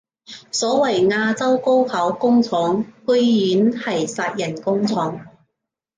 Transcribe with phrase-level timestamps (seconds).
[0.51, 5.27] 所謂亞洲高考工廠居然係殺人工廠